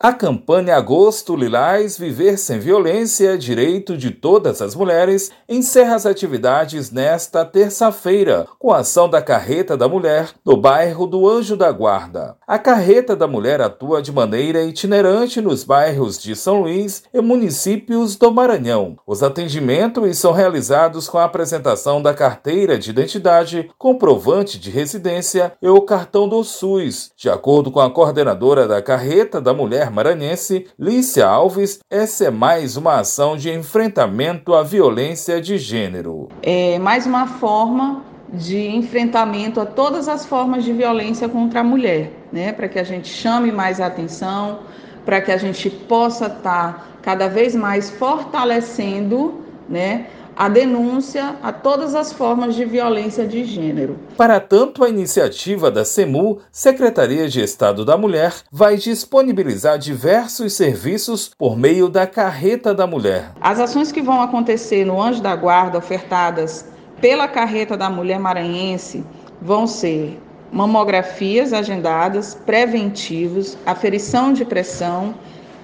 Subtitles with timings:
[0.00, 6.92] A campanha Agosto Lilás Viver Sem Violência, Direito de Todas as Mulheres, encerra as atividades
[6.92, 12.36] nesta terça-feira, com a ação da Carreta da Mulher, no bairro do Anjo da Guarda.
[12.46, 18.14] A Carreta da Mulher atua de maneira itinerante nos bairros de São Luís e municípios
[18.14, 18.98] do Maranhão.
[19.04, 25.68] Os atendimentos são realizados com a apresentação da carteira de identidade, comprovante de residência e
[25.68, 27.10] o cartão do SUS.
[27.16, 32.30] De acordo com a coordenadora da Carreta da Mulher, mulher maranhense, Lícia Alves, essa é
[32.30, 36.28] mais uma ação de enfrentamento à violência de gênero.
[36.42, 42.12] É mais uma forma de enfrentamento a todas as formas de violência contra a mulher,
[42.30, 42.52] né?
[42.52, 44.60] Para que a gente chame mais atenção,
[45.04, 50.06] para que a gente possa estar tá cada vez mais fortalecendo, né?
[50.38, 53.98] A denúncia a todas as formas de violência de gênero.
[54.16, 61.32] Para tanto, a iniciativa da CEMU, Secretaria de Estado da Mulher, vai disponibilizar diversos serviços
[61.36, 63.32] por meio da Carreta da Mulher.
[63.40, 66.64] As ações que vão acontecer no Anjo da Guarda, ofertadas
[67.00, 69.04] pela Carreta da Mulher Maranhense,
[69.42, 70.20] vão ser
[70.52, 75.16] mamografias agendadas, preventivos, aferição de pressão,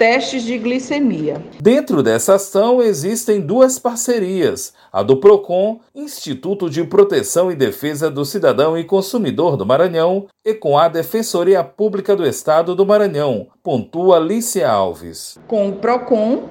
[0.00, 1.44] testes de glicemia.
[1.60, 8.24] Dentro dessa ação existem duas parcerias: a do PROCON, Instituto de Proteção e Defesa do
[8.24, 14.16] Cidadão e Consumidor do Maranhão, e com a Defensoria Pública do Estado do Maranhão, pontua
[14.16, 15.38] Alicia Alves.
[15.46, 16.48] Com o PROCON,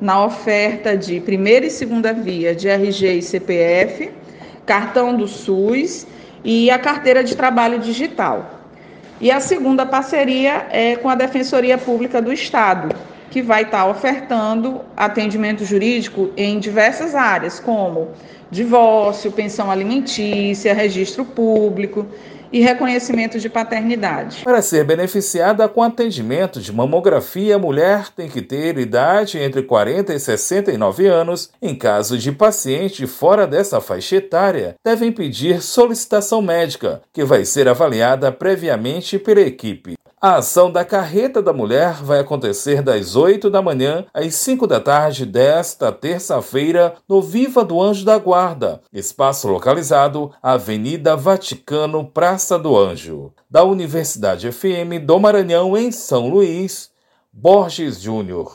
[0.00, 4.10] na oferta de primeira e segunda via de RG e CPF,
[4.66, 6.08] cartão do SUS
[6.42, 8.63] e a carteira de trabalho digital.
[9.20, 12.94] E a segunda parceria é com a Defensoria Pública do Estado,
[13.30, 18.08] que vai estar ofertando atendimento jurídico em diversas áreas, como
[18.50, 22.06] divórcio, pensão alimentícia, registro público
[22.54, 24.44] e reconhecimento de paternidade.
[24.44, 30.14] Para ser beneficiada com atendimento de mamografia, a mulher tem que ter idade entre 40
[30.14, 31.50] e 69 anos.
[31.60, 37.66] Em caso de paciente fora dessa faixa etária, devem pedir solicitação médica, que vai ser
[37.66, 39.94] avaliada previamente pela equipe.
[40.26, 44.80] A ação da Carreta da Mulher vai acontecer das 8 da manhã às 5 da
[44.80, 52.74] tarde desta terça-feira no Viva do Anjo da Guarda, espaço localizado Avenida Vaticano, Praça do
[52.74, 56.90] Anjo, da Universidade FM do Maranhão, em São Luís,
[57.30, 58.54] Borges Júnior.